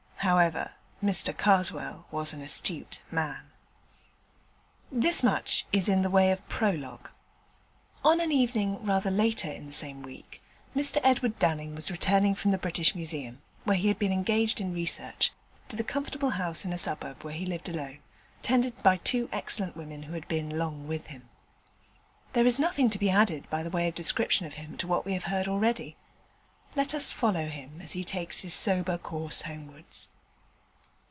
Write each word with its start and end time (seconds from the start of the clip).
However, 0.23 0.75
Mr 1.03 1.35
Karswell 1.35 2.05
was 2.11 2.31
an 2.31 2.41
astute 2.43 3.01
man. 3.09 3.49
This 4.91 5.23
much 5.23 5.65
is 5.73 5.89
in 5.89 6.03
the 6.03 6.11
way 6.11 6.29
of 6.31 6.47
prologue. 6.47 7.09
On 8.03 8.21
an 8.21 8.31
evening 8.31 8.85
rather 8.85 9.09
later 9.09 9.49
in 9.49 9.65
the 9.65 9.71
same 9.71 10.03
week, 10.03 10.39
Mr 10.75 10.99
Edward 11.03 11.39
Dunning 11.39 11.73
was 11.73 11.89
returning 11.89 12.35
from 12.35 12.51
the 12.51 12.59
British 12.59 12.93
Museum, 12.93 13.41
where 13.63 13.75
he 13.75 13.87
had 13.87 13.97
been 13.97 14.11
engaged 14.11 14.61
in 14.61 14.75
Research, 14.75 15.31
to 15.69 15.75
the 15.75 15.83
comfortable 15.83 16.29
house 16.29 16.65
in 16.65 16.71
a 16.71 16.77
suburb 16.77 17.23
where 17.23 17.33
he 17.33 17.43
lived 17.45 17.67
alone, 17.67 17.97
tended 18.43 18.81
by 18.83 18.97
two 18.97 19.27
excellent 19.31 19.75
women 19.75 20.03
who 20.03 20.13
had 20.13 20.27
been 20.27 20.55
long 20.55 20.87
with 20.87 21.07
him. 21.07 21.29
There 22.33 22.45
is 22.45 22.59
nothing 22.59 22.91
to 22.91 22.99
be 22.99 23.09
added 23.09 23.49
by 23.49 23.67
way 23.67 23.87
of 23.87 23.95
description 23.95 24.45
of 24.45 24.53
him 24.53 24.77
to 24.77 24.87
what 24.87 25.03
we 25.03 25.13
have 25.13 25.23
heard 25.25 25.47
already. 25.47 25.97
Let 26.73 26.93
us 26.93 27.11
follow 27.11 27.49
him 27.49 27.81
as 27.81 27.91
he 27.93 28.05
takes 28.05 28.43
his 28.43 28.53
sober 28.53 28.97
course 28.97 29.41
homewards. 29.41 30.07